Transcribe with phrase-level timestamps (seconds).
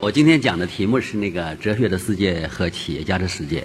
[0.00, 3.62] 我今天讲的题目是那个哲学的世界和企业家的世界。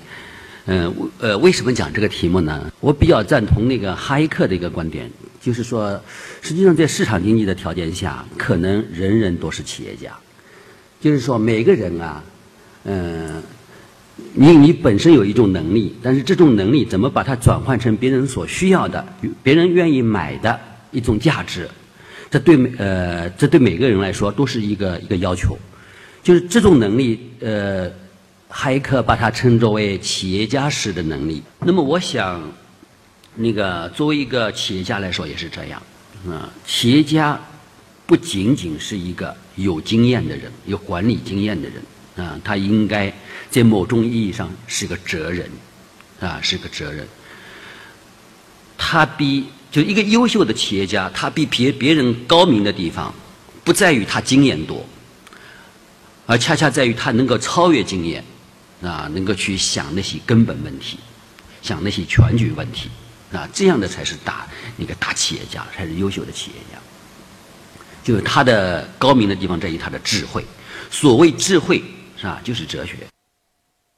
[0.65, 2.69] 嗯，呃，为什么讲这个题目呢？
[2.81, 5.09] 我比较赞同那个哈耶克的一个观点，
[5.39, 5.97] 就是说，
[6.41, 10.11] 实际上在市场经济的条件下，可能人人都是企业家。
[10.99, 12.21] 就是说，每个人啊，
[12.83, 13.41] 嗯，
[14.33, 19.07] 你你本身有一种能力，但是这种能力怎么把它转换成别人所需要的、
[19.41, 20.59] 别人愿意买的
[20.91, 21.69] 一种价值，
[22.29, 25.57] 这对每呃，这对每个人来说都是一个一个要求。
[26.25, 27.87] 就是这种能力，呃，
[28.49, 31.43] 还可把它称作为企业家式的能力。
[31.59, 32.41] 那么，我想，
[33.35, 35.79] 那个作为一个企业家来说也是这样，
[36.27, 37.39] 啊，企业家
[38.07, 43.13] 不仅仅是一个有经验的人、有管理经验的人，啊，他应该
[43.51, 45.47] 在某种意义上是个哲人，
[46.19, 47.07] 啊，是个哲人。
[48.75, 53.13] 他比就一个优秀的企业家，他比别别人高明的地方，
[53.63, 54.83] 不在于他经验多。
[56.25, 58.23] 而恰恰在于他能够超越经验，
[58.81, 60.97] 啊，能够去想那些根本问题，
[61.61, 62.89] 想那些全局问题，
[63.31, 66.79] 啊，这样的才是大那个大企业家，才是优秀的企业家。
[68.03, 70.45] 就是他的高明的地方在于他的智慧。
[70.91, 71.83] 所谓智慧，
[72.15, 72.39] 是吧？
[72.43, 72.95] 就是哲学。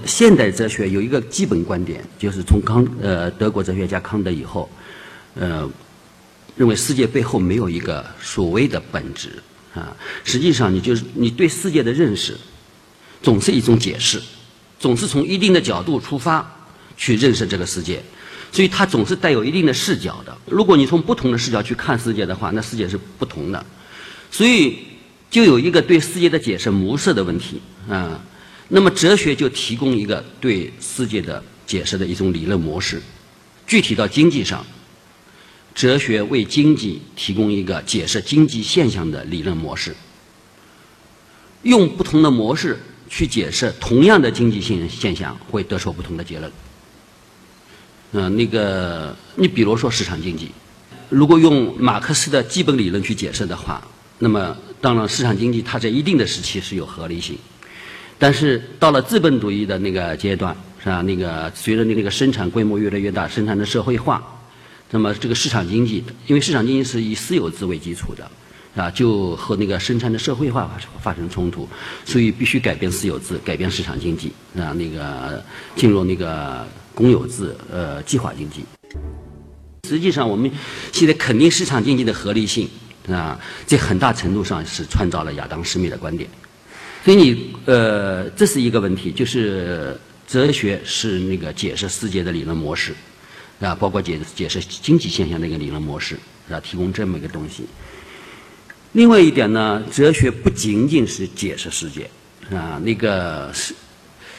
[0.06, 4.70] 现代哲学有一个基本观点，就是从康呃德国哲学家康德以后，
[5.36, 5.70] 呃，
[6.56, 9.44] 认为世界背后没有一个所谓的本质。
[9.78, 12.36] 啊，实际上你就是你对世界的认识，
[13.22, 14.20] 总是一种解释，
[14.80, 16.46] 总是从一定的角度出发
[16.98, 18.02] 去认识这个世界，
[18.52, 20.36] 所以它总是带有一定的视角的。
[20.48, 23.64] 如果你从不同的视角去看世界的话，那世界是不同的。
[24.32, 24.80] 所以
[25.30, 28.20] 就有一个对世界的解释模式的问题啊。
[28.70, 33.02] 那么哲学就提供一个对世界的解释的一种理论模式。
[33.68, 34.66] 具体到经济上。
[35.78, 39.96] 哲学为经济提供一个解释经济现象的理论模式，
[41.62, 46.52] 用不同的模式去解释同样的经济现现象，会得出不同的结论。
[48.14, 50.50] 嗯，那个，你比如说市场经济，
[51.10, 53.80] 如果用马克思的基本理论去解释的话，
[54.18, 57.38] 那么当然市场经济它在一定的时期是有合理性，
[58.18, 61.04] 但是到了资本主义的那个阶段，是吧？
[61.04, 64.34] 那个随着那个生产规模越来越大，生产的社会化。
[64.90, 68.32] 那么这个市场经济，因为市场经济是以私有制为基础的，
[68.76, 71.68] 啊，就和那个生产的社会化发生冲突，
[72.06, 75.44] 所以必须改变私有制，改变市场经济，啊，那个
[75.76, 76.66] 进入那个
[76.96, 78.64] 公有制，呃，计划经济。
[79.90, 80.50] 实际上，我们
[80.92, 82.70] 现在肯定市场经济的合理性，
[83.10, 86.30] 啊，在很大程度上是创造了亚当·斯密的观点。
[87.04, 92.94] 所以你，呃，这是一个问题，就是哲学是那个解释世界的理论模式。
[93.60, 96.18] 啊，包括解解释经济现象的一个理论模式，
[96.50, 97.66] 啊，提供这么一个东西。
[98.94, 102.10] 另外一点呢，哲学不仅仅是解释世界，
[102.52, 103.74] 啊，那个实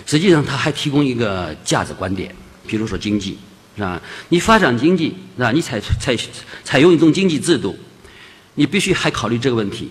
[0.07, 2.35] 实际上它还提供一个价值观点。
[2.67, 3.39] 比如说经济，
[3.77, 4.01] 是吧？
[4.29, 5.51] 你发展经济，是吧？
[5.53, 6.17] 你采采
[6.63, 7.79] 采用一种经济制度，
[8.55, 9.91] 你必须还考虑这个问题，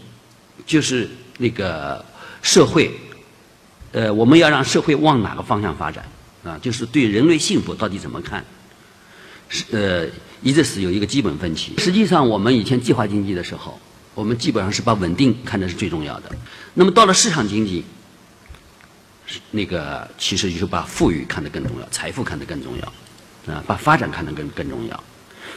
[0.65, 2.03] 就是那个
[2.41, 2.91] 社会，
[3.93, 6.05] 呃，我们要让社会往哪个方向发展？
[6.43, 8.45] 啊，就是对人类幸福到底怎么看？
[9.49, 10.05] 是呃，
[10.41, 11.73] 一直是有一个基本分歧。
[11.77, 13.79] 实际上，我们以前计划经济的时候，
[14.13, 16.31] 我们基本上是把稳定看的是最重要的。
[16.73, 17.85] 那么到了市场经济，
[19.51, 25.03] 那个其实就是把富裕看得更重要，财富看得更重要，啊，把发展看得更更重要。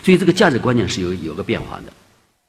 [0.02, 1.92] 所以这个价值观念是有有个变化的。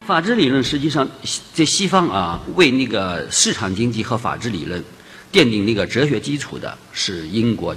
[0.05, 1.09] 法治理论实际上
[1.53, 4.83] 在西方啊，为那个市场经济和法治理论
[5.31, 7.75] 奠定那个哲学基础的是英国。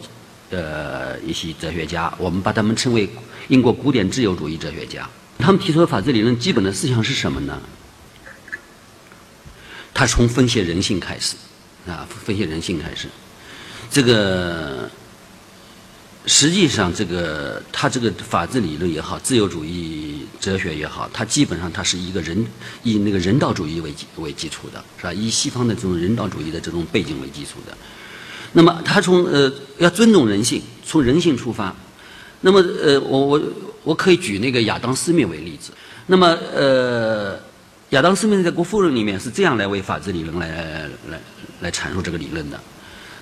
[0.51, 3.09] 的一些哲学家，我们把他们称为
[3.49, 5.09] 英国古典自由主义哲学家。
[5.39, 7.61] 他们提出的法治理论基本的思想是什么呢？
[9.93, 11.37] 他从分析人性开始，
[11.87, 13.09] 啊，分析人性开始。
[13.91, 14.91] 这个
[16.27, 22.45] 实际上，这个他这个法治理论也好，自由主义哲学也好，它基本上它是一个人
[22.83, 25.13] 以那个人道主义为基为基础的，是吧？
[25.13, 27.77] 以西方的这种人道主义的这种背景为基础的。
[28.53, 31.75] 那么他从呃要尊重人性，从人性出发。
[32.45, 33.43] 那么呃我我
[33.83, 35.73] 我可以举那个亚当·斯密为例子。
[36.07, 37.41] 那么呃
[37.91, 41.19] 亚当·斯密在《国富论》里面是这样来为法治理论来来
[41.63, 42.61] 来阐述这个理论的。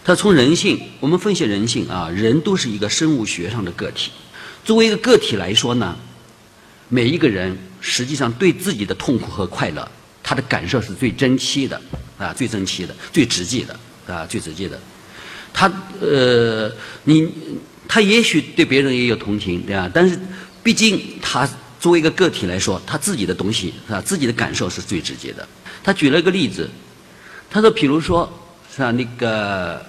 [0.05, 4.11] 他从人性，我们分析人性啊，人都是一个生物学上的个体。
[4.65, 5.97] 作为一个个体来说呢，
[6.89, 9.89] 每一个人实际上对自己的痛苦和快乐，
[10.21, 11.81] 他的感受是最真切的
[12.19, 13.79] 啊，最真切的，最直接的
[14.13, 14.77] 啊，最直接的。
[15.55, 15.71] 他
[16.01, 16.69] 呃，
[17.05, 17.29] 你
[17.93, 19.87] 他也许对别人也有同情，对吧？
[19.93, 20.19] 但是
[20.63, 21.47] 毕竟他
[21.79, 24.01] 作为一个个体来说，他自己的东西是吧？
[24.01, 25.47] 自己的感受是最直接的。
[25.85, 26.71] 他举了一个例子，
[27.51, 28.27] 他说，比如说
[28.75, 28.91] 是吧？
[28.93, 29.85] 那个，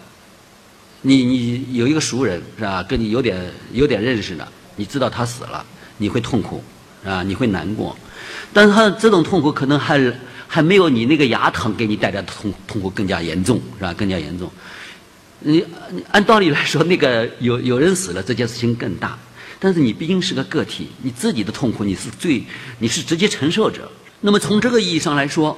[1.04, 2.84] 你你有一个熟人是吧？
[2.84, 4.46] 跟你有点有点认识的，
[4.76, 5.66] 你知道他死了，
[5.96, 6.62] 你会痛苦
[7.06, 7.98] 啊，你会难过，
[8.52, 10.14] 但是他这种痛苦可能还
[10.46, 13.94] 还没有你那个牙疼给你带来的痛痛苦更加严重，是吧？
[13.94, 14.52] 更加严重。
[15.44, 15.66] 你
[16.12, 19.18] 按道理来说，那个有有人死了，这件事情更大。
[19.60, 22.44] 但是你毕竟是个个体，你自己的痛苦你是最
[22.80, 23.90] 你是直接承受者。
[24.22, 25.58] 那么从这个意义上来说，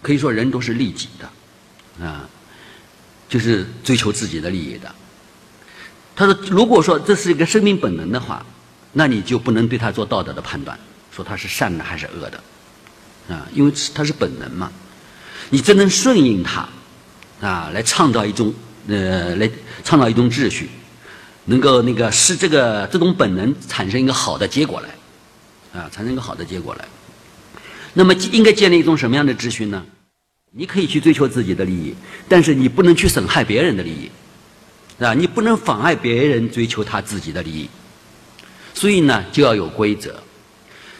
[0.00, 2.28] 可以说人都是利己的，啊，
[3.28, 4.94] 就是追求自己的利益的。
[6.14, 8.44] 他说，如果说这是一个生命本能的话，
[8.92, 10.78] 那你就不能对他做道德的判断，
[11.10, 12.42] 说他是善的还是恶的，
[13.34, 14.72] 啊，因为他是本能嘛，
[15.50, 16.68] 你只能顺应他，
[17.40, 18.52] 啊，来创造一种
[18.88, 19.50] 呃，来
[19.84, 20.68] 创造一种秩序。
[21.50, 26.84] 能够那个使这个这种本能产生一个好的结果来，啊，产生一个好的结果来。
[27.94, 29.82] 那么应该建立一种什么样的秩序呢？
[30.50, 31.94] 你可以去追求自己的利益，
[32.28, 34.10] 但是你不能去损害别人的利益，
[35.02, 37.66] 啊，你不能妨碍别人追求他自己的利益。
[38.74, 40.22] 所以呢，就要有规则。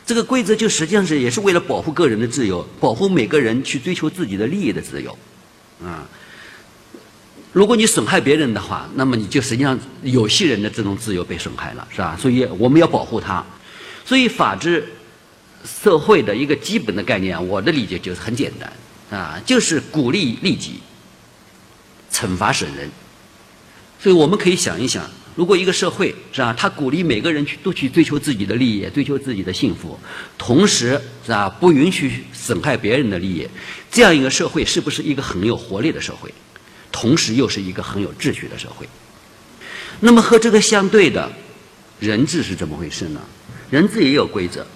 [0.07, 5.11] 这个规则就实际上是也是为了保护个人的自由，保护每个人去追求自己的利益的自由，
[5.85, 6.09] 啊。
[7.59, 12.17] 如果你损害别人的话，那么你就实际上有些人的这种自由被损害了，是吧？
[12.17, 13.45] 所以我们要保护他。
[14.05, 14.87] 所以法治
[15.65, 18.73] 社会的一个基本的概念，我的理解就是很简单
[19.19, 20.75] 啊，就是鼓励利己，
[22.13, 22.89] 惩罚损人。
[23.99, 25.03] 所以我们可以想一想，
[25.35, 29.99] 如果一个社会是吧，他鼓励每个人去都去追求自己的利益，追求自己的幸福，
[30.39, 30.91] 同时
[31.27, 33.49] 是吧，不允许损害别人的利益，
[33.91, 36.33] 这样一个社会是不是一个很有活力的社会？
[37.01, 38.89] 同时又是一个很有秩序的社会。
[40.01, 41.31] 那么和这个相对的，
[42.01, 43.21] 人治是怎么回事呢？
[43.71, 44.67] 人治也有规则，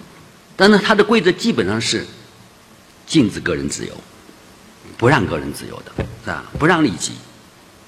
[0.55, 2.05] 但是它的规则基本上是
[3.05, 3.91] 禁止个人自由，
[4.97, 5.91] 不让个人自由的，
[6.23, 6.45] 是吧？
[6.57, 7.11] 不让利己。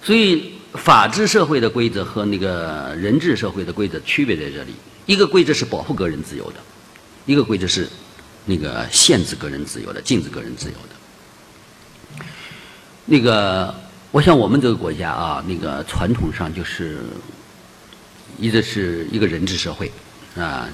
[0.03, 4.73] 所以法治社会的规则和那个人治社会的规则区别在这里：
[5.05, 6.57] 一个规则是保护个人自由的，
[7.25, 7.87] 一个规则是
[8.45, 12.25] 那个限制个人自由的、禁止个人自由的。
[13.05, 13.73] 那个。
[14.15, 16.99] 我想我们这个国家啊，那个传统上就是
[18.39, 19.91] 一直是一个人治社会，
[20.37, 20.69] 啊，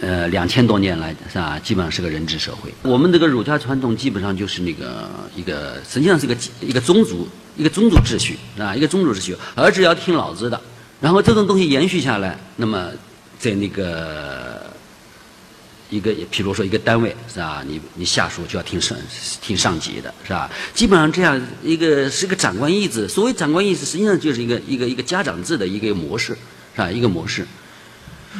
[0.00, 2.74] 呃，两千多年来是吧，基本上是个人治社会。
[2.82, 10.60] 我们这个儒家传统基本上就是那个一个，实际上是个一个宗族，一个宗族秩序啊，一个宗族秩序，儿子要听老子的。
[11.00, 12.88] 然后这种东西延续下来，那么
[13.38, 14.71] 在那个。
[15.92, 17.62] 一个，譬如说一个单位是吧？
[17.66, 18.96] 你你下属就要听上
[19.42, 20.50] 听上级的是吧？
[20.72, 23.06] 基本上这样一个是一个长官意志。
[23.06, 26.32] 所谓长官意志，实际上就是一个一个一个家长制的一个模式，
[26.74, 26.90] 是吧？
[26.90, 27.46] 一个模式。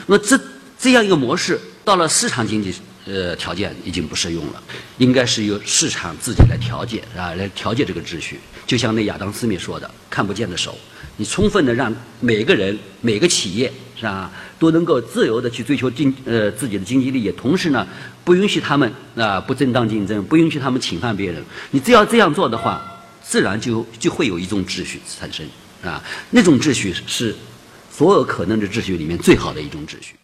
[0.07, 0.41] 那这
[0.79, 4.63] 这样一个模式，到了市场经济呃条件已经不适用了，
[4.97, 8.41] 应该是由市场自己来调节啊，来调节这个秩序。
[8.67, 10.79] 就像那亚当·斯密说的：“看不见的手。”
[11.19, 13.71] 你充分的让每个人、每个企业
[14.03, 14.29] 是吧，
[14.59, 17.87] 都能够自由的去追求经呃自己的经济利益，同时呢，
[18.25, 21.41] 不允许他们啊不正当竞争，不允许他们侵犯别人。
[21.71, 22.83] 你只要这样做的话，
[23.23, 25.47] 自然就就会有一种秩序产生
[25.85, 26.03] 啊。
[26.31, 27.33] 那种秩序是
[27.93, 30.17] 所有可能的秩序里面最好的一种秩序。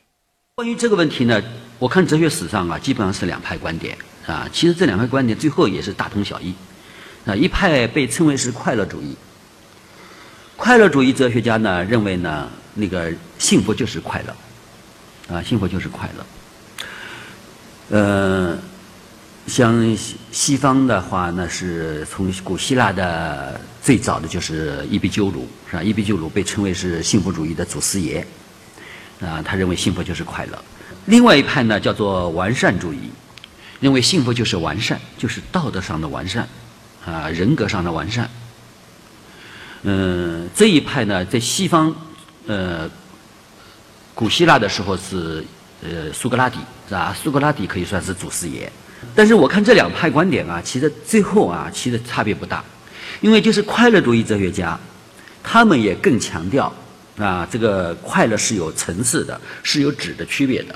[0.57, 1.41] 关于这个问题呢，
[1.79, 3.97] 我看哲学史上啊，基本上是两派观点
[4.27, 4.49] 啊。
[4.53, 6.53] 其实这两派观点最后也是大同小异
[7.25, 7.37] 啊。
[7.37, 9.15] 一派被称为是快乐主义。
[10.57, 12.49] 快乐主义哲学家呢认为呢，
[12.81, 16.25] 那个幸福就是快乐，啊，幸福就是快乐。
[17.91, 18.57] 呃，
[19.49, 19.97] 像
[20.31, 25.83] 西方的话，那是从古希腊的最早的就是伊壁鸠鲁，是吧？
[25.83, 28.25] 伊壁鸠鲁被称为是幸福主义的祖师爷，
[29.21, 30.65] 啊，他认为幸福就是快乐。
[31.07, 33.11] 另外一派呢叫做完善主义，
[33.81, 36.47] 认为幸福就是完善，就是道德上的完善，
[37.05, 38.31] 啊，人格上的完善。
[39.83, 41.95] 嗯，这一派呢，在西方，
[42.49, 42.91] 呃，
[44.15, 45.45] 古希腊的时候是
[45.83, 47.15] 呃苏格拉底是吧？
[47.15, 48.73] 苏格拉底可以算是祖师爷。
[49.15, 52.65] 但是我看这两派观点啊，其实最后啊，其实差别不大，
[53.21, 54.77] 因为就是快乐主义哲学家，
[55.43, 56.73] 他们也更强调
[57.19, 60.75] 啊，这个快乐是有层次的，是有质的区别的，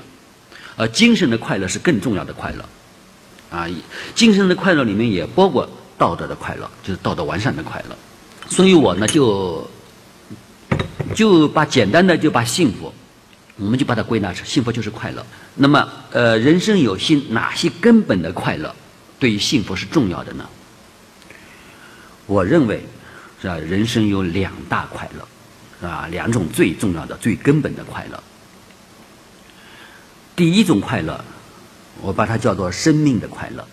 [0.77, 2.63] 而精神的快乐是更重要的快乐，
[3.49, 3.67] 啊，
[4.15, 7.95] 精神的快乐里面也包括道德的快乐，就是道德完善的快乐。
[8.47, 9.69] 所以我呢，就
[11.13, 12.93] 就把简单的就把幸福，
[13.57, 15.25] 我们就把它归纳成幸福就是快乐。
[15.55, 18.75] 那么，呃，人生有幸哪些根本的快乐
[19.19, 20.49] 对于幸福是重要的呢？
[22.25, 22.83] 我认为，
[23.41, 23.57] 是吧？
[23.57, 25.27] 人生有两大快乐，
[25.79, 26.07] 是吧？
[26.09, 28.23] 两种最重要的、最根本的快乐。
[30.35, 31.23] 第一种快乐，
[32.01, 33.67] 我把它叫做生命的快乐，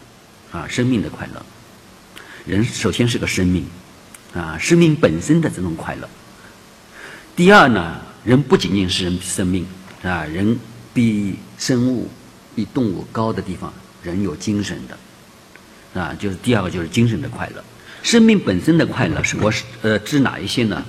[0.52, 1.42] 啊，生命的快乐。
[2.44, 3.64] 人首先是个生命，
[4.34, 6.08] 啊，生命本身的这种快乐。
[7.40, 9.66] 第二呢，人不仅仅是人生命，
[10.02, 10.60] 啊，人
[10.92, 12.06] 比生物、
[12.54, 17.64] 比动物高的地方，人有精神的，啊，就是第二个就是精神的快乐。
[18.02, 20.84] 生命本身的快乐是我是呃指哪一些呢？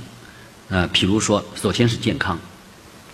[0.67, 2.38] 呃，譬如说，首先是健康，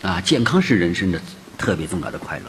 [0.01, 1.21] 啊，健康是人生的
[1.59, 2.45] 特别重要的快乐。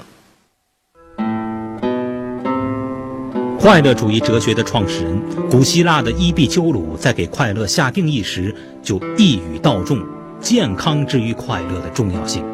[3.60, 10.02] 快乐主义哲学的创始人，古希腊的伊壁鸠鲁在给快乐下定义时，就一语道中
[10.40, 12.44] 健康之于快乐的重要性。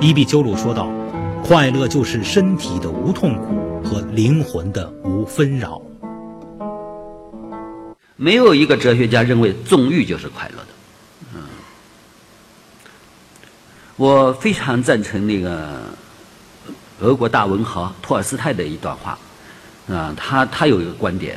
[0.00, 0.88] 伊壁鸠鲁说道
[1.42, 5.80] ：“快乐就是身体的无痛苦和灵魂的无纷扰。”
[8.16, 10.66] 没有一个哲学家认为纵欲就是快乐的。
[11.34, 11.40] 嗯，
[13.96, 15.80] 我非常赞成那个
[17.00, 19.18] 俄国大文豪托尔斯泰的一段话。
[19.88, 21.36] 啊，他他有一个观点，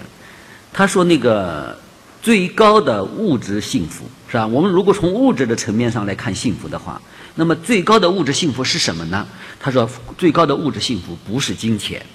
[0.71, 1.75] 他说那个
[2.21, 4.45] 最高的物质幸福是吧？
[4.45, 7.01] 我们如果从物质的层面上来看幸福的话，
[7.35, 9.25] 那么最高的物质幸福是什么呢？
[9.61, 12.05] 他说最高的物质幸福不是金钱，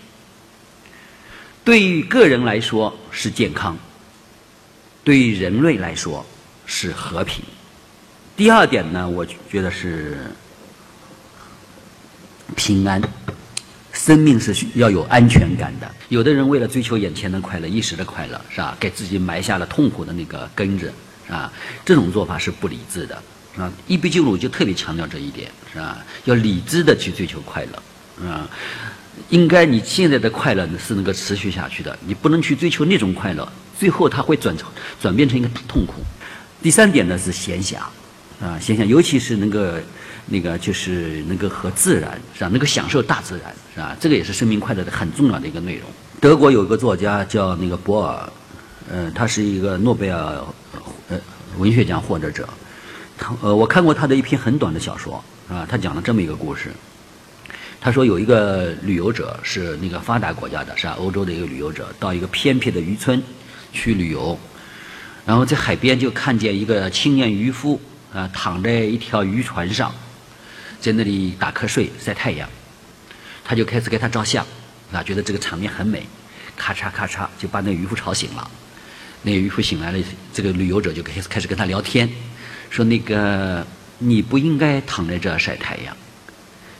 [1.64, 3.74] 对于个人来说是健康，
[5.02, 6.26] 对于人类来说
[6.66, 7.42] 是和平。
[8.36, 10.18] 第二点呢，我觉得是
[12.54, 13.00] 平安。
[13.94, 15.90] 生命是需要有安全感的。
[16.10, 18.76] 有的人为了追求眼前的快乐、一时的快乐，是吧？
[18.78, 20.92] 给自己埋下了痛苦的那个根子，
[21.30, 21.52] 啊？
[21.84, 23.22] 这种做法是不理智的，
[23.56, 23.70] 啊？
[23.86, 25.98] 伊壁鸠鲁就特别强调这一点，是吧？
[26.24, 28.48] 要理智的去追求快乐，啊，
[29.28, 34.68] 应该你现在的快乐是能够持续下去的，你不能去追求那种快乐，最后它会转成
[35.00, 35.94] 转变成一个痛苦。
[36.60, 37.76] 第三点呢是闲暇，
[38.40, 39.58] 啊，闲暇，尤其是能够。
[40.32, 42.48] 那个就是能够和自然是吧？
[42.50, 43.96] 能够享受大自然是吧？
[43.98, 45.90] 这个也是生命快乐的很重要的一个内容。
[46.20, 48.32] 德国有一个作家叫那个博尔，
[48.92, 50.40] 呃，他是一个诺贝尔
[51.10, 51.20] 呃
[51.58, 52.48] 文学奖获得者。
[53.18, 56.72] 他呃，我看过他的一篇很短的小说啊，他讲了这么一个故事。
[57.80, 60.96] 他说有一个旅游者是那个发达国家的，是吧？
[60.98, 63.22] 欧洲的一个旅游者到一个偏僻的渔村
[63.72, 64.38] 去旅游，
[65.26, 67.80] 然后在海边就看见一个青年渔夫
[68.12, 69.92] 啊躺在一条渔船上。
[70.80, 72.48] 在那里打瞌睡晒太阳，
[73.44, 74.42] 他就开始给他照相，
[74.90, 76.06] 啊，觉得这个场面很美，
[76.56, 78.50] 咔嚓咔嚓就把那渔夫吵醒了。
[79.22, 79.98] 那渔夫醒来了，
[80.32, 82.08] 这个旅游者就开始开始跟他聊天，
[82.70, 83.66] 说那个
[83.98, 85.96] 你不应该躺在这晒太阳。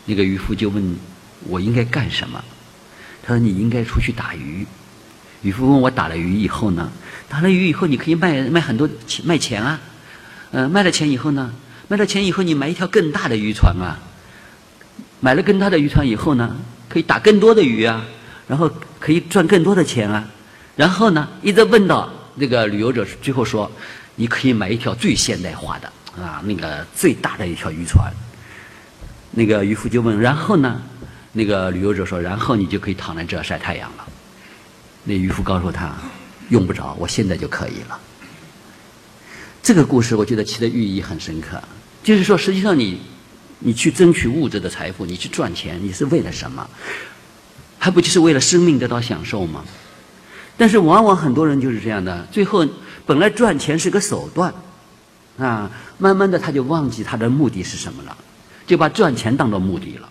[0.06, 0.97] 那个渔夫就问
[1.47, 2.42] 我应该干什么？
[3.23, 4.66] 他说你应该出去打鱼。
[5.42, 6.90] 渔夫问我打了鱼以后呢？
[7.28, 9.80] 打了鱼以后你可以卖卖很多钱卖钱啊，
[10.52, 11.52] 嗯，卖了钱以后呢？
[11.88, 13.99] 卖了钱以后，你买一条更大的渔船啊！
[15.20, 16.56] 买了更大的渔船以后呢，
[16.88, 18.04] 可以打更多的鱼啊，
[18.47, 20.28] 然后可以赚更多的钱啊。
[20.76, 22.09] 然后呢，一直问到
[22.40, 23.70] 那个旅游者最后说
[24.16, 28.11] ：“你可以买一条最现代化的啊，那个最大的一条渔船。”
[29.30, 30.80] 那个渔夫就问：“然后呢？”
[31.32, 34.09] 那个旅游者说：“然后你就可以躺在这晒太阳了。”
[35.04, 35.94] 那渔夫告诉他
[36.49, 38.00] ：“用不着，我现在就可以了。”
[39.62, 41.62] 这个故事我觉得其的寓意很深刻。
[42.02, 43.00] 就是说，实际上你，
[43.59, 46.66] 你去争取物质的财富，你去赚钱，你是为了什么？
[47.78, 49.64] 还不就是为了生命得到享受吗？
[50.61, 52.69] 但是往往很多人就是这样的，最后
[53.07, 54.52] 本来赚钱是个手段，
[55.38, 58.14] 啊，慢慢的他就忘记他的目的是什么了，
[58.67, 60.09] 就把赚钱当做目的了。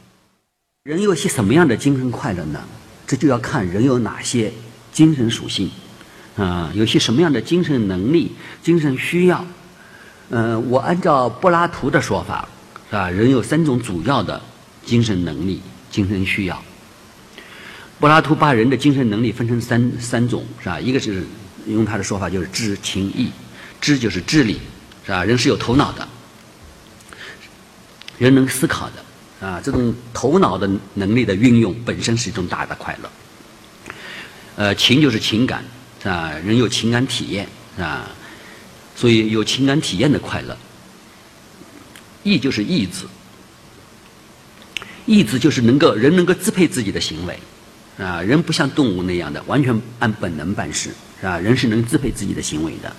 [0.85, 2.59] 人有些什么样的精神快乐呢？
[3.05, 4.51] 这就要看人有哪些
[4.91, 5.69] 精神属性，
[6.35, 8.31] 啊，有些什么样的精神能力、
[8.63, 9.45] 精神需要。
[10.31, 12.47] 嗯，我按照柏拉图的说法，
[12.89, 13.07] 是吧？
[13.07, 14.41] 人有三种主要的
[14.83, 16.59] 精神能力、精神需要。
[17.99, 20.79] 柏拉图把人的精神能力分成三三种，是吧？
[20.79, 21.23] 一个是
[21.67, 23.29] 用他的说法就是知、情、意。
[23.81, 24.59] 知就是智力，
[25.05, 25.23] 是吧？
[25.23, 26.05] 人是有头脑的，
[28.17, 33.09] 人能思考的，啊，这种头脑的能力的运用本身是一种大的快乐。
[34.57, 35.63] 呃，情就是情感，
[36.03, 36.33] 是吧？
[36.43, 38.05] 人有情感体验，是吧？
[38.97, 40.57] 所以有情感体验的快乐，
[42.23, 43.05] 意就是意志，
[45.05, 47.39] 意志就是能够人能够支配自己的行为，
[47.99, 50.89] 啊，人不像动物那样的完全按本能办事，
[51.19, 51.37] 是吧？
[51.37, 52.91] 人是能支配自己的行为的。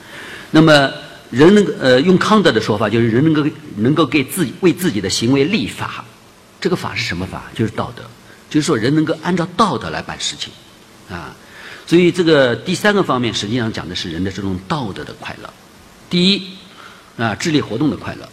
[0.50, 0.92] 那么
[1.30, 6.04] 人能呃用康德的说法，就是人能够能够给自己为自己的行为立法，
[6.60, 7.44] 这个法是什么法？
[7.54, 8.02] 就是道德，
[8.50, 10.52] 就是说人能够按照道德来办事情，
[11.08, 11.34] 啊，
[11.86, 15.48] 所以这个第三个方面实际上讲的是人的这种道德的快乐。
[16.10, 16.42] 第一，
[17.16, 18.28] 啊，智力活动的快乐。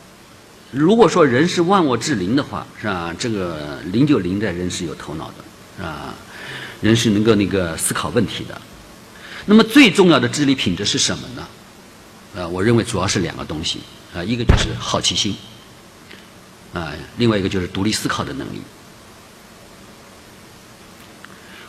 [0.72, 3.16] 如果说人是万物之灵的话，是吧？
[3.18, 6.14] 这个灵就灵在人是有头脑的，啊，
[6.82, 8.62] 人是能够那个思考问题的。
[9.46, 11.48] 那么最重要的智力品质是什么呢？
[12.36, 13.80] 呃，我认为主要是两个东西
[14.14, 15.36] 啊，一个就是好奇心
[16.74, 18.62] 啊，另外一个就是独立思考的能力。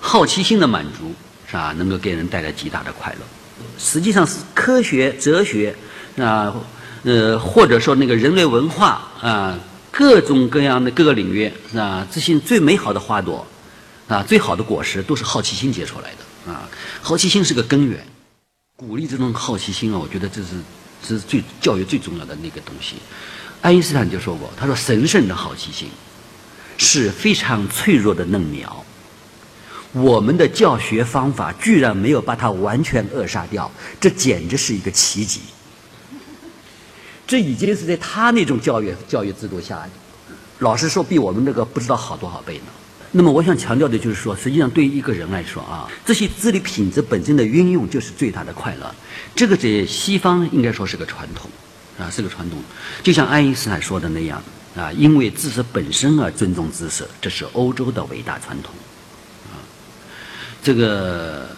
[0.00, 1.14] 好奇心的满足
[1.46, 3.18] 是吧，能够给人带来极大的快乐。
[3.78, 5.74] 实际上是科学、哲学
[6.18, 6.54] 啊，
[7.04, 9.58] 呃，或者说那个人类文化啊，
[9.90, 13.46] 各种各样的各个领域啊，这些最美好的花朵
[14.08, 16.68] 啊，最好的果实都是好奇心结出来的啊。
[17.02, 18.04] 好奇心是个根源，
[18.76, 20.48] 鼓励这种好奇心啊，我觉得这是
[21.02, 22.96] 这是最教育最重要的那个东西。
[23.60, 25.88] 爱因斯坦就说过，他说神圣的好奇心
[26.78, 28.84] 是非常脆弱的嫩苗。
[29.92, 35.40] 我们的教学方法居然没有把它完全扼杀掉，这简直是一个奇迹。
[37.26, 39.86] 这已经是在他那种教育教育制度下，
[40.60, 42.64] 老实说，比我们那个不知道好多少倍呢。
[43.10, 48.94] 那么，我想强调的就是说，实际上对于一个人来说啊，这些智力品质本身的运用就是最大的快乐。
[49.34, 51.50] 这个在西方应该说是个传统，
[51.98, 52.62] 啊，是个传统。
[53.02, 54.42] 就像爱因斯坦说的那样，
[54.76, 58.74] 啊，因为知识本身而尊重知识，这是欧洲的伟大传统。
[59.46, 59.56] 啊
[60.62, 61.48] 这个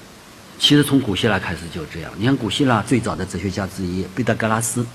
[0.59, 2.12] 其实从古希腊开始就这样。
[2.16, 4.87] 你看，古希腊最早的哲学家之一毕达哥拉斯，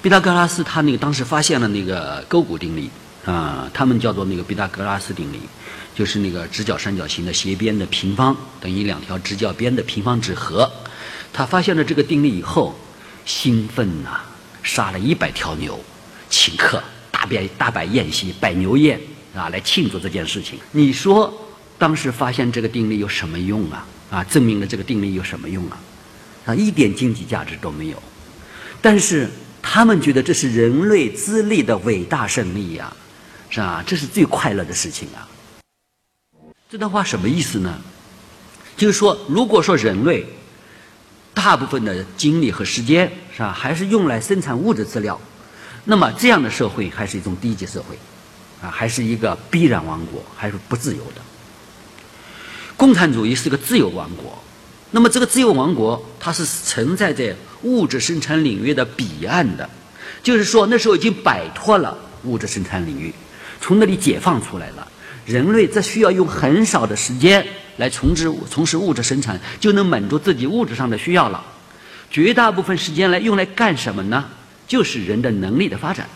[0.00, 2.88] 毕达哥拉斯他那个当时发现了那个勾股定理
[3.24, 5.40] 啊，他们叫做那个毕达哥拉斯定理，
[5.94, 10.70] 就是那个直角三角形的斜边的平方等于两条直角边的平方之和。
[11.32, 12.74] 他发现了这个定理以后，
[13.24, 14.20] 兴奋呐，
[14.62, 15.78] 杀了一百条牛，
[16.28, 19.00] 请客大摆大摆宴席，摆牛宴
[19.34, 20.58] 啊，来庆祝这件事情。
[20.72, 21.32] 你说？
[21.78, 23.84] 当时发现这个定理有什么用啊？
[24.08, 25.80] 啊，证明了这个定理有什么用啊？
[26.46, 28.00] 啊，一点经济价值都没有。
[28.80, 29.28] 但是
[29.60, 32.94] 他们觉得这是人类资历的伟大胜利呀，
[33.52, 33.84] 是吧？
[33.86, 35.28] 这是最快乐的事情啊。
[36.70, 37.78] 这段话什么意思呢？
[38.78, 40.24] 就是说，如果说人类
[41.34, 45.20] 大部分的精力和时间是吧，还是用来生产物质资料，
[45.84, 47.98] 那么这样的社会还是一种低级社会，
[48.62, 51.20] 啊，还是一个必然王国，还是不自由的。
[52.78, 54.42] 共产主义是个自由王国，
[54.92, 59.68] 那么这个自由王国它是存在在物质生产领域的彼岸的，
[60.22, 63.14] 就是说那时候已经摆脱了物质生产领域，
[63.62, 64.86] 从那里解放出来了。
[65.24, 67.46] 人类只需要用很少的时间
[67.76, 71.42] 来从事从事物质生产，就能满足自己物质上的需要了。
[72.10, 74.24] 绝大部分时间来用来干什么呢？
[74.66, 76.06] 就是人的能力的发展，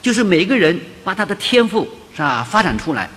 [0.00, 3.10] 就是每个人把他的天赋是吧发展出来。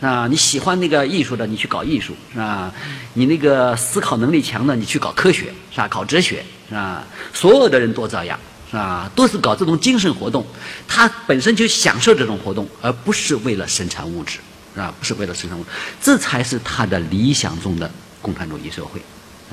[0.00, 2.72] 啊，你喜欢那个艺术的，你去搞艺术，是吧？
[3.14, 5.86] 你那个思考能力强的，你去搞科学，是吧？
[5.86, 7.04] 搞哲学，是吧？
[7.32, 8.36] 所有的人都这样，
[8.72, 9.10] 啊？
[9.14, 10.44] 都是搞这种精神活动，
[10.88, 14.38] 他本身就享受这种活动，而不是为了生产物质，
[14.74, 14.92] 啊？
[14.98, 15.68] 不是为了生产物质，
[16.00, 19.00] 这才是他的理想中的共产主义社会，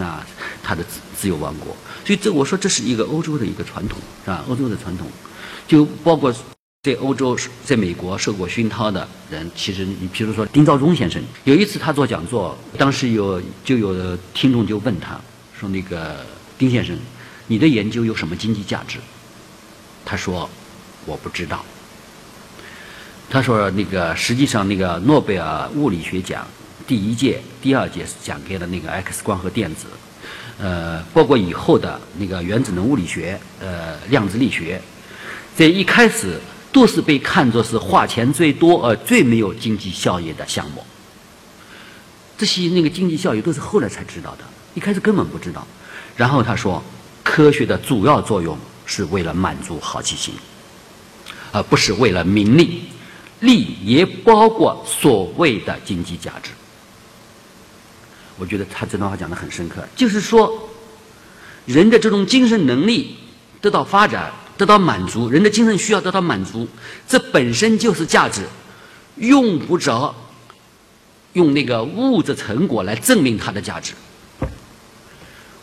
[0.04, 0.26] 啊，
[0.64, 1.76] 他的自自由王国。
[2.06, 4.44] 所以这我说这是一个欧洲的一个传统，是吧？
[4.48, 5.08] 欧洲的传统，
[5.68, 6.34] 就包括。
[6.84, 15.20] 在欧洲，在美国受过熏陶的人，其实你比如说丁肇中先生，有一次他做讲座，当时有就有听众就问他
[15.60, 16.26] 说：“那个
[16.58, 16.98] 丁先生，
[17.50, 19.00] 你的研究有什么经济价值？”
[20.06, 20.50] 他说
[21.06, 21.66] ：“我不知道。”
[23.30, 26.48] 他说：“那个实际上，那个诺贝尔物理学奖
[26.88, 29.88] 第一届、第二届是奖给了那个 X 光和电子，
[30.58, 34.82] 呃，包括以后的那个原子能物理学、呃量子力学，
[35.56, 36.40] 在一开始。”
[36.72, 40.86] 都是被看作是花钱最多而最没有经济效益的项目。
[42.38, 44.44] 这些那个经济效益都是后来才知道的，
[44.76, 45.66] 一开始根本不知道。
[46.16, 46.84] 然后他说，
[47.30, 50.34] 科学的主要作用是为了满足好奇心，
[51.52, 52.86] 而不是为了名利，
[53.42, 56.50] 利也包括所谓的经济价值。
[58.36, 60.52] 我觉得他这段话讲的很深刻，就是说，
[61.68, 63.16] 人的这种精神能力
[63.62, 64.34] 得到发展。
[64.58, 66.68] 得到满足，人的精神需要得到满足，
[67.08, 68.42] 这本身就是价值，
[69.16, 70.14] 用不着
[71.32, 73.94] 用那个物质成果来证明它的价值。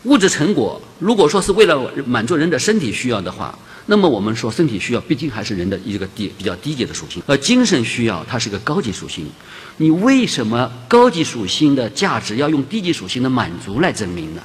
[0.07, 9.29] 物质成果如果说是为了满足人的身体需要的话，那么我们说身体需要毕竟还是人的一个低比较低级的属性，而精神需要它是个高级属性。
[9.77, 14.41] 你为什么高级属性的价值要用低级属性的满足来证明呢？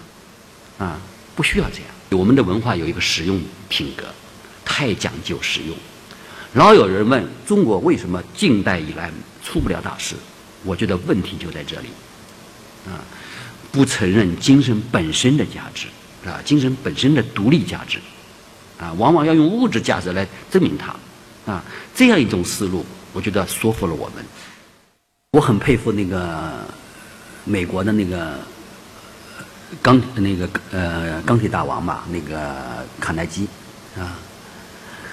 [0.79, 1.01] 啊，
[1.35, 2.21] 不需要这样。
[2.21, 4.05] 我们的文化有一个实用品格。
[4.65, 5.77] 太讲究实用，
[6.55, 9.13] 老有人问中国为什么近代以来
[9.45, 10.15] 出不了大师，
[10.65, 11.89] 我觉得问题就在这里，
[12.87, 13.05] 啊，
[13.73, 15.89] 不承认精神本身的价值，
[16.29, 17.99] 啊，精神本身的独立价值，
[18.79, 20.95] 啊，往往要用物质价值来证明它，
[21.51, 24.25] 啊，这样一种思路，我觉得说服了我们。
[25.33, 26.53] 我很佩服那个
[27.45, 28.39] 美国的那个
[29.81, 33.49] 钢那个呃钢铁大王吧，那个卡耐基
[33.99, 34.19] 啊，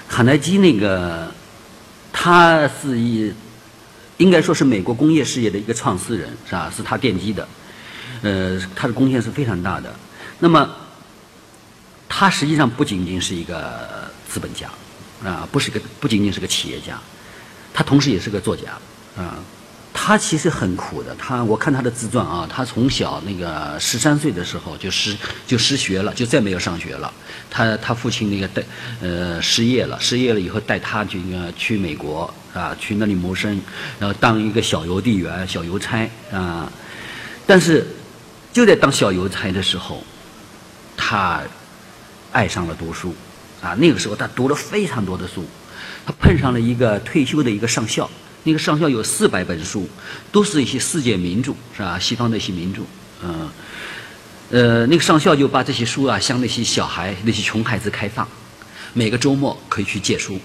[0.06, 1.32] 卡耐基那个
[2.12, 3.32] 他是一
[4.18, 6.70] 应该说是美国工业事业的一个创始人是吧？
[6.76, 7.48] 是他奠基的，
[8.22, 9.94] 呃，他的贡献是非常大的。
[10.38, 10.68] 那么
[12.08, 14.68] 他实际上不仅仅是一个资本家
[15.24, 16.98] 啊，不是个不仅仅是个企业家，
[17.72, 18.72] 他同时也是个作家
[19.16, 19.38] 啊。
[19.92, 25.14] 他其实很苦的，他我看他的自传啊，他从小那个十三岁的时候就失
[25.46, 27.12] 就失学了，就再没有上学了。
[27.50, 28.62] 他他父亲那个带
[29.02, 33.60] 呃失业了，失业了以后带他这个去美国啊，去那里谋生，
[33.98, 36.72] 然后当一个小邮递员、小邮差啊。
[37.44, 37.86] 但是
[38.52, 40.02] 就在当小邮差的时候，
[40.96, 41.42] 他
[42.32, 43.14] 爱上了读书
[43.62, 43.74] 啊。
[43.74, 45.46] 那个时候他读了非常多的书，
[46.04, 48.10] 他碰上了一个退休的一个上校。
[48.42, 49.86] 那个上校有四百本书，
[50.32, 51.98] 都是一些世界名著，是吧？
[51.98, 52.80] 西方的一些名著，
[53.22, 53.50] 嗯，
[54.50, 58.26] 呃，那个上校就把这些书啊，向那些小孩、那些穷孩子开放，
[58.94, 60.40] 每个周末可以去借书。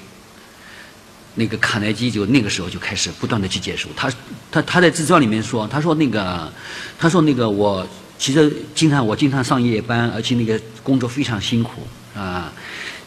[1.36, 3.90] 那个卡耐基就那个时候就开始不断的去借书。
[3.96, 4.12] 他
[4.52, 6.52] 他他在自传里面说，他说那个，
[6.98, 11.82] 他说那个我其实经常我经常上夜班，而且那个工作非常辛苦
[12.16, 12.52] 啊，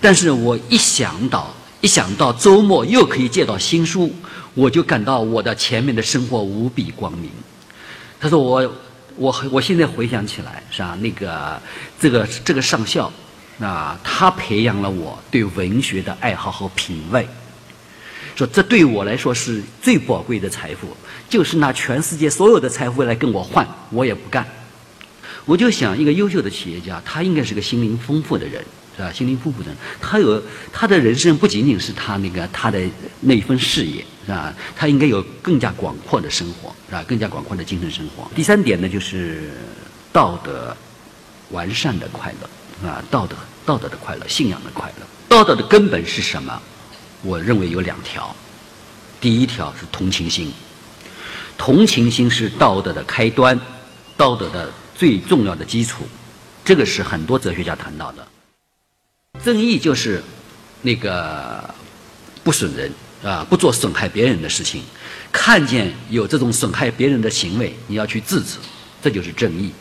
[0.01, 4.15] 但是我一想到一想到周末又可以借到新书。
[4.55, 7.31] 我就感到我的前面的生活无比光明。
[8.19, 8.75] 他说我
[9.15, 10.99] 我我现在回想起来是吧？
[11.01, 11.61] 那个
[12.01, 13.13] 这个这个上校
[13.61, 17.29] 啊，他培养了我对文学的爱好和品味。
[18.39, 20.97] 说这对我来说是最宝贵的财富，
[21.29, 24.47] 就是拿全世界所有的财富来跟我换，我也不干。
[25.45, 28.65] 我就想，一个优秀的企业家，他应该是个心灵丰富的人。
[28.97, 29.13] 是吧？
[29.13, 32.81] 心灵丰富的人，他有他的人生不仅仅是他那个他的
[33.21, 34.53] 那一份事业，是吧？
[34.75, 37.05] 他应该有更加广阔的生活，是吧？
[37.07, 38.29] 更加广阔的精神生活。
[38.35, 39.53] 第三点呢，就是
[40.13, 40.77] 道德
[41.51, 45.07] 完善的快乐，啊，道德道德的快乐，信仰的快乐。
[45.29, 46.61] 道德的根本是什么？
[47.23, 48.35] 我认为有两条。
[49.21, 50.53] 第一条是同情心，
[51.57, 53.59] 同情心是道德的开端，
[54.17, 56.05] 道德的最重要的基础。
[56.65, 58.27] 这个是很多哲学家谈到的。
[59.43, 60.23] 正义就是
[60.83, 61.75] 那个
[62.45, 62.93] 不损人
[63.25, 64.83] 啊，不做损害别人的事情。
[65.33, 68.59] 看见有这种损害别人的行为，你要去制止，
[69.03, 69.73] 这就是正义。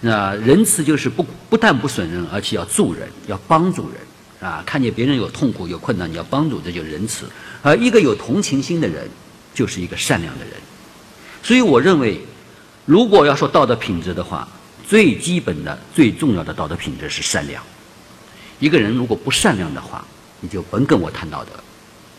[0.00, 4.00] 那仁慈就是不不但不损人，而且要助人，要帮助人
[4.40, 4.62] 啊。
[4.66, 7.28] 看见别人有痛苦、有困难，你要帮助，这就仁慈。
[7.62, 9.08] 而一个有同情心的人，
[9.54, 10.54] 就是一个善良的人。
[11.42, 12.20] 所以我认为，
[12.84, 14.48] 如果要说道德品质的话，
[14.86, 17.62] 最基本的、最重要的道德品质是善良。
[18.58, 20.04] 一个人如果不善良的话，
[20.40, 21.50] 你就甭跟我谈道德。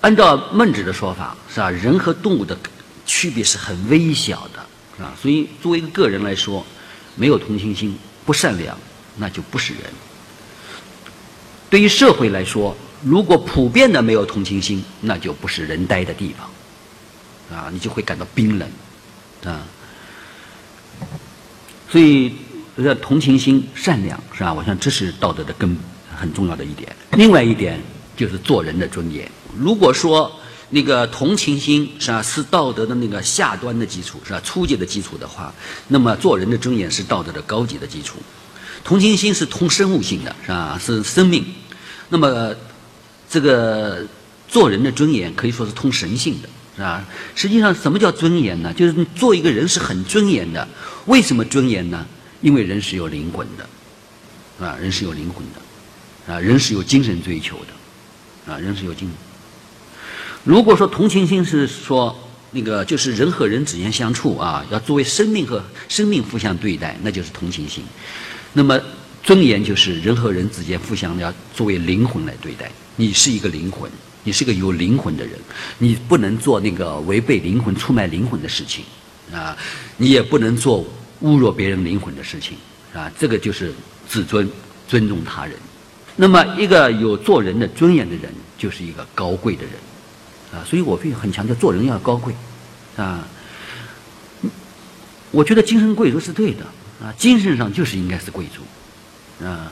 [0.02, 1.70] 按照孟子的说法，是吧？
[1.70, 2.58] 人和动物的
[3.06, 5.14] 区别是很微小的，是吧？
[5.22, 6.66] 所以作为一个个人来说，
[7.16, 8.78] 没有同情心、不善良，
[9.18, 9.82] 那就不是人。
[11.70, 18.70] 对于社会来说，如果普遍的没有同情心，那就不是人待的地方，啊，你就会感到冰冷，
[19.46, 19.62] 啊。
[21.90, 22.34] 所以，
[22.78, 24.54] 要同情心、善良，是吧？
[24.54, 25.78] 我想这是道德的根。
[26.20, 27.82] 很重要的一点，另外一点
[28.18, 29.32] 就是做人的尊严。
[29.58, 30.30] 如果说
[30.70, 35.54] 那个同情心是吧，是道德的那个下端的基础是吧，初级的基础的话，
[35.88, 38.18] 那么做人的尊严是道德的高级的基础。
[38.84, 41.46] 同情心是通生物性的是吧，是生命。
[42.10, 42.54] 那么
[43.30, 44.06] 这个
[44.48, 47.06] 做人的尊严可以说是通神性的是吧？
[47.36, 48.74] 实际上，什么叫尊严呢？
[48.74, 50.68] 就是做一个人是很尊严的。
[51.06, 52.06] 为什么尊严呢？
[52.42, 55.62] 因为人是有灵魂的，啊，人是有灵魂的。
[56.32, 59.18] 啊，人是有精神追求的，啊，人是有精神。
[60.44, 62.16] 如果说同情心是说
[62.52, 67.84] 那个就是人和人之间相处啊，要作为生命和生命互相对待，那就是同情心。
[68.54, 68.80] 那么
[69.22, 72.72] 尊严就是人和人之间互相要作为灵魂来对待。
[72.96, 73.90] 你是一个灵魂，
[74.24, 75.40] 你是个有灵魂的人，
[75.78, 78.84] 你不能做那个违背灵魂、出卖灵魂的事情
[79.32, 79.56] 啊，
[79.98, 80.86] 你也不能做
[81.24, 82.58] 侮辱别人灵魂的事情
[82.94, 83.12] 啊。
[83.18, 83.74] 这个就是
[84.08, 84.50] 自尊，
[84.88, 85.56] 尊重他人。
[86.16, 89.72] 那么，一个有做人的尊严的人，就是一个高贵的人，
[90.52, 92.34] 啊，所以我会很强调做人要高贵，
[92.98, 93.26] 啊，
[95.32, 96.66] 我觉得精神贵族是对的，
[97.02, 99.72] 啊，精神上就是应该是贵族，啊，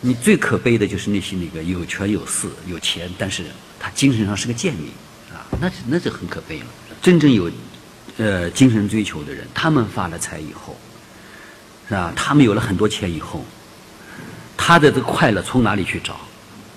[0.00, 3.44] 你最可悲的就是那些那个有权有势有钱，但是
[3.78, 4.88] 他精神上是个贱民，
[5.32, 6.66] 啊，那是那是很可悲了。
[7.00, 7.50] 真正有，
[8.18, 10.76] 呃，精神追求的人，他们发了财以后，
[11.88, 12.12] 是吧？
[12.16, 13.44] 他们有了很多钱以后。
[14.56, 16.20] 他的这个快乐从哪里去找？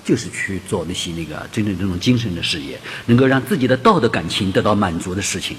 [0.04, 5.58] 就是去做那些那个真正这种精神的事业，能够让自己的道德感情得到满足的事情，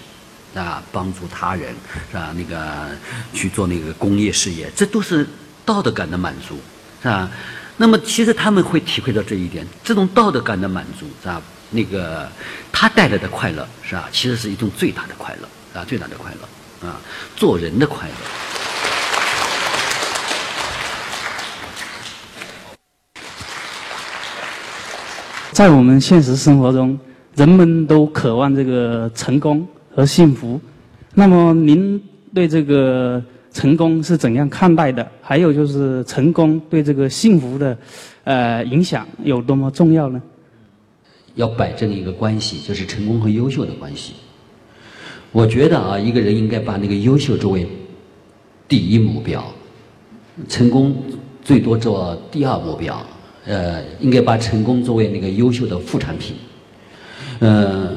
[0.57, 1.75] 啊，帮助他人
[2.11, 2.33] 是吧？
[2.35, 2.89] 那个
[3.33, 5.27] 去做那个公益事业，这都是
[5.65, 6.59] 道德感的满足
[7.03, 7.31] 是吧？
[7.77, 11.43] 那么其实他们会体会到这一点，这种道德感的满足是吧？
[11.71, 12.27] 那个
[12.73, 14.09] 他带来的快乐是吧？
[14.11, 16.97] 其实是一种最大的快乐啊，最大的快乐啊，
[17.37, 18.15] 做人的快乐。
[25.53, 26.99] 在我们现实生活中，
[27.35, 30.61] 人们都渴望这个成功和幸福。
[31.15, 31.99] 那么，您
[32.35, 35.11] 对这个成功是怎样看待的？
[35.23, 37.75] 还有就是，成功对这个幸福的
[38.25, 40.21] 呃影响有多么重要呢？
[41.37, 44.13] 要摆正一个关系，就是成功和优秀的关系。
[45.33, 47.67] 我觉得啊，一个人应该把那个优秀作为
[48.69, 49.43] 第一目标，
[50.47, 50.95] 成功
[51.43, 53.03] 最多做第二目标。
[53.47, 56.37] 呃，应该把成功作为那个优秀的副产品。
[57.39, 57.93] 呃，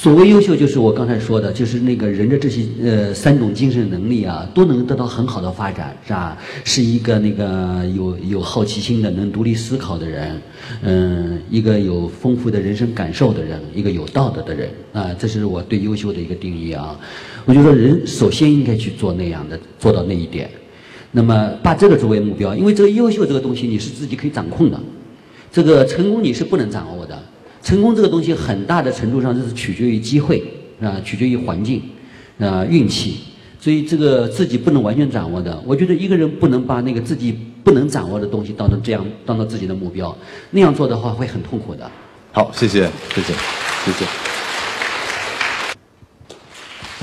[0.00, 6.38] 所谓优秀，就是我刚才说的，就是那个人的这些呃三种精神能力啊，都能得到很好的发展，是吧？
[6.62, 10.40] 是一个那个有有好奇心的、能独立思考的人，
[10.82, 16.96] 嗯，一个有丰富的人生感受的人，一个有道德的人啊，这是我对优秀的一个定义啊。
[17.44, 20.48] 我觉得人首先应该去做那样的，做到那一点。
[21.10, 24.78] 那么把这个作为目标，因为这个优秀这个东西你是自己可以掌控的，
[25.50, 27.20] 这个成功你是不能掌握的。
[27.68, 30.42] 成功这个东西很大的程度上就是取决于机会
[30.80, 31.82] 啊，取决于环境
[32.38, 33.18] 啊，运气。
[33.60, 35.62] 所以这个自己不能完全掌握的。
[35.66, 40.16] 我觉得一个人不能把那个自己不能掌握的东西当成这样当做自己的目标，
[40.50, 41.90] 那样做的话会很痛苦的。
[42.32, 43.34] 好，谢谢，谢谢，
[43.84, 44.06] 谢谢。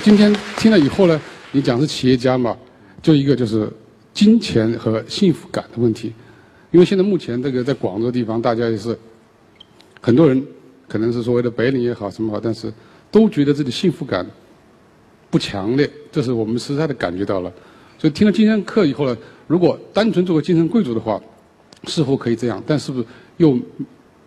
[0.02, 2.58] 今天听了以后呢，你讲是企业家嘛，
[3.04, 3.72] 就一个就是。
[4.16, 6.14] 金钱和幸福感的问题，
[6.72, 8.98] 因为现在目前这个在广州地方，大家也是
[10.06, 10.46] 很多人
[10.88, 12.72] 可能是所谓的白领也好什么好，但是
[13.10, 14.24] 都觉得自己幸福感
[15.32, 17.52] 不强烈，这是我们实在的感觉到了。
[17.98, 21.20] 所以听了今天课以后呢，如果单纯作为精神贵族的话，
[21.86, 23.06] 似乎可以这样，但是不是
[23.38, 23.58] 又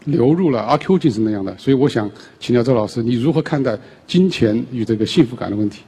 [0.06, 1.56] 流入了阿 Q 精神那样的？
[1.56, 2.10] 所以我想
[2.40, 5.82] 请教周老师，你如何看待金钱与这个幸福感的问题？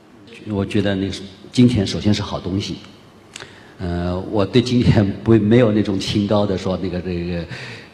[0.50, 1.10] 我觉得那
[1.50, 2.76] 金钱首先是好东西。
[3.80, 7.44] 呃，我对金钱 不没有那种清高的说那个这个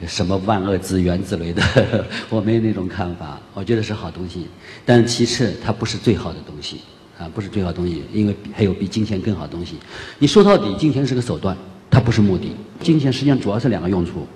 [0.06, 1.62] 什么万恶之源之类的，
[2.28, 3.40] 我没有那种看法。
[3.54, 4.46] 我觉得是好东西，
[4.84, 6.80] 但其次它不是最好的东西
[7.18, 9.76] 啊，不是最好东西，因为还有比金钱更好的东西。
[10.18, 11.56] 你说到底，金钱是个手段，
[11.90, 12.50] 它不是目的。
[12.80, 14.26] 金钱实际上主要是两个用处，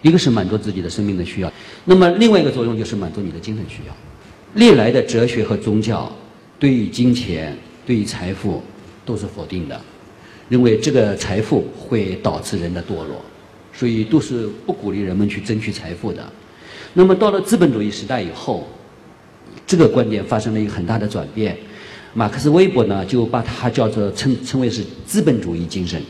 [0.00, 1.52] 一个是满足自己的生命的需要，
[1.84, 3.94] 那么另外一个作用就是满足你的精神需要。
[4.54, 6.10] 历来的哲学和宗教
[6.58, 8.62] 对于金钱、对于财富
[9.04, 9.78] 都是否定的。
[10.48, 13.22] 认为这个财富会导致人的堕落，
[13.74, 16.24] 所以都是不鼓励人们去争取财富的。
[16.92, 18.68] 那么到了资本主义时代以后，
[19.66, 21.56] 这个观点发生了一个很大的转变。
[22.14, 26.00] 马克思韦伯呢就把它叫做称称为是资本主义精神。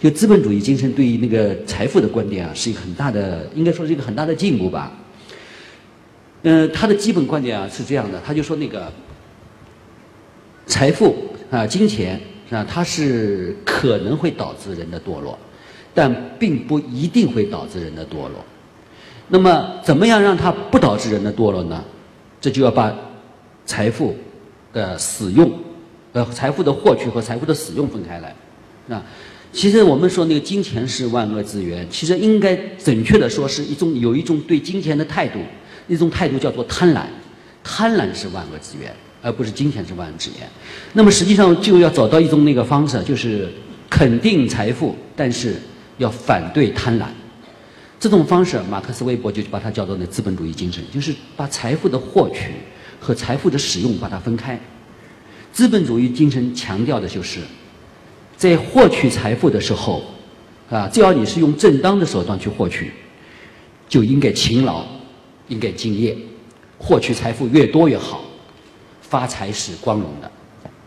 [0.00, 4.92] 就资本主义精神对于那个财富的观点啊，是一个很大的，应该说是一个很大的进步吧。
[6.42, 8.90] 嗯，他的基本观点啊是这样的，他就说那个
[10.66, 11.14] 财富
[11.50, 12.20] 啊，金钱。
[12.50, 15.38] 啊，它是可能会导致人的堕落，
[15.94, 18.44] 但并不一定会导致人的堕落。
[19.28, 21.84] 那么，怎么样让它不导致人的堕落呢？
[22.40, 22.94] 这就要把
[23.64, 24.16] 财富
[24.72, 25.50] 的使用，
[26.12, 28.34] 呃，财富的获取和财富的使用分开来。
[28.88, 29.04] 啊，
[29.52, 35.38] 其实我们说那个金钱是万恶之源，其实应该准确的说是一种有一种对金钱的态度，
[35.86, 37.02] 一种态度叫做贪婪，
[37.62, 38.94] 贪婪是万恶之源。
[39.22, 40.48] 而不是金钱是万恶之源，
[40.94, 43.46] 那么实际上就要找到一种那个方式，就是
[43.90, 45.56] 肯定财富，但是
[46.00, 47.04] 要反对贪婪。
[47.98, 52.52] 这种方式，马克思韦伯就把它叫做那资本主义精神，就是把财富的获取
[52.98, 54.58] 和财富的使用把它分开。
[55.52, 57.40] 资本主义精神强调的就是，
[58.38, 60.02] 在获取财富的时候，
[60.70, 62.90] 啊，只要你是用正当的手段去获取，
[63.86, 64.86] 就应该勤劳，
[65.48, 66.16] 应该敬业，
[66.78, 68.24] 获取财富越多越好。
[69.02, 70.30] 发财是光荣的，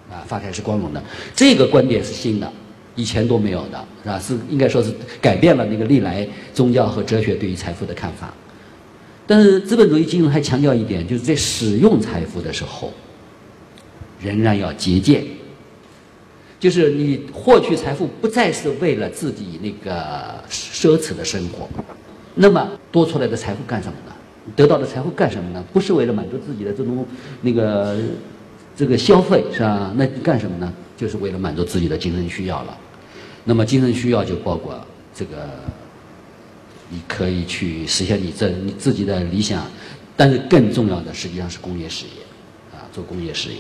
[0.09, 1.03] 啊，发财是光荣的，
[1.35, 2.51] 这个观点是新的，
[2.95, 4.19] 以前都没有的，是吧？
[4.19, 8.33] 是应该说是改变了那个历来宗教和哲学对于财富的看法。
[9.25, 12.91] 但是资本主义精神还强调一点，就是在使用财富的时候，
[14.21, 15.23] 仍然要节俭。
[16.59, 21.67] 就是你获取财富不再是为了自己那个奢侈的生活，
[22.35, 24.13] 那么多出来的财富干什么呢？
[24.55, 25.63] 得到的财富干什么呢？
[25.73, 27.05] 不是为了满足自己的这种
[27.41, 27.97] 那个
[28.75, 29.93] 这个消费是吧？
[29.95, 30.73] 那干什么呢？
[31.03, 32.77] 就是为了满足自己的精神需要了。
[33.43, 34.73] 那么精神需要就包括
[35.13, 35.49] 这个，
[36.87, 39.69] 你可以去实现你这你自己的理想，
[40.15, 42.23] 但是更重要的实际上是工业事业，
[42.71, 43.57] 啊，做工业事业。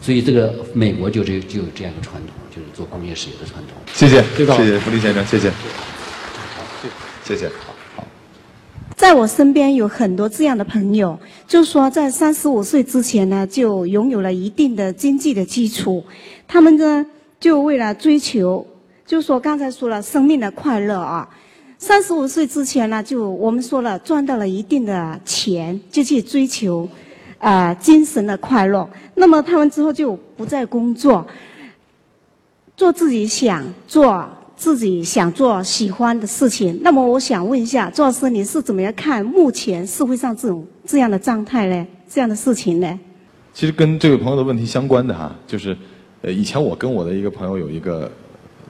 [0.00, 3.78] 所以这个美国就这就有这样一个传统，就是做工业事业的传统。
[3.94, 5.52] 谢谢，谢谢福利先生，谢谢，
[7.24, 7.48] 谢谢。
[7.48, 7.74] 好
[8.96, 16.02] 在我身边有很多这样的朋友，就说在三十五岁之前呢，就拥有了一定的经济的基础，
[16.48, 17.04] 他们呢
[17.38, 18.66] 就为了追求，
[19.04, 21.28] 就说刚才说了生命的快乐啊，
[21.78, 26.88] 三十五岁之前呢，就我们说了赚到了一定的钱，就去追求，
[27.38, 28.88] 啊、精神的快乐。
[29.14, 31.26] 那么他们之后就不再工作，
[32.76, 36.78] 做自己想做、自己想做、喜欢的事情。
[36.82, 41.86] 那么我想问一下，周老师，你是怎么样看目前社会上这种这样的状态呢？
[42.08, 42.98] 这样的事情呢？
[43.52, 45.76] 其实跟这位朋友的问题相关的哈，就是，
[46.22, 48.10] 呃，以前我跟我的一个朋友有一个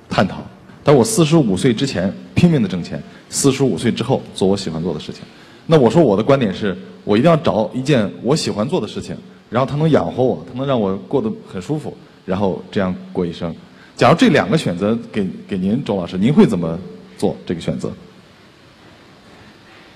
[0.09, 0.45] 探讨，
[0.85, 5.23] 但我四十五岁之前拼命的挣钱，四十五岁之后做我喜欢做的事情。
[5.67, 9.17] 那我说我的观点是，我一定要找一件我喜欢做的事情，
[9.49, 13.55] 然后它能养活我，它能让我过得很舒服，然后这样过一生。
[13.97, 16.79] 假如这两个选择给给您，周老师，您会怎么
[17.17, 17.91] 做这个选择？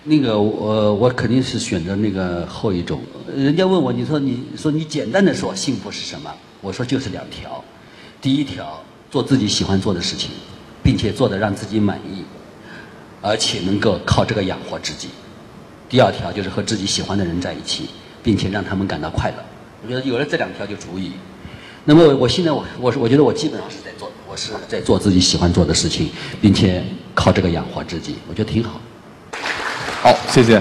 [0.03, 3.01] 那个我我肯定是选择那个后一种。
[3.37, 6.35] 人家问我，你说你说你简单的说幸福是什么？
[6.61, 7.62] 我说就是两条。
[8.20, 10.31] 第一条，做自己喜欢做的事情，
[10.83, 12.25] 并且做的让自己满意，
[13.23, 15.09] 而且能够靠这个养活自己。
[15.88, 17.88] 第二条就是和自己喜欢的人在一起，
[18.23, 19.37] 并且让他们感到快乐。
[19.83, 21.12] 我觉得有了这两条就足以。
[21.85, 28.81] 那么我我现在我我我觉得我基本上是在做，我是在做自己喜欢做的事情，并且靠这个养活自己，我觉得挺好。
[30.03, 30.61] 好，谢谢。